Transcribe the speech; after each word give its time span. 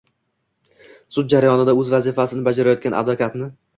sud 1.15 1.29
jarayonida 1.33 1.77
o‘z 1.81 1.93
vazifasini 1.97 2.47
bajarayotgan 2.49 2.97
advokatni 3.03 3.53